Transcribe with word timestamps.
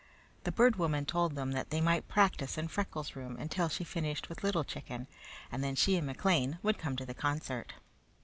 The 0.45 0.51
Bird 0.51 0.77
Woman 0.77 1.05
told 1.05 1.35
them 1.35 1.51
that 1.51 1.69
they 1.69 1.79
might 1.79 2.07
practice 2.07 2.57
in 2.57 2.69
Freckles' 2.69 3.15
room 3.15 3.37
until 3.37 3.69
she 3.69 3.83
finished 3.83 4.29
with 4.29 4.43
Little 4.43 4.63
Chicken, 4.63 5.05
and 5.51 5.63
then 5.63 5.75
she 5.75 5.95
and 5.95 6.07
McLean 6.07 6.57
would 6.63 6.79
come 6.79 6.95
to 6.95 7.05
the 7.05 7.13
concert. 7.13 7.73